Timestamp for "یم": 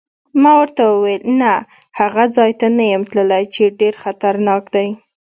2.93-3.03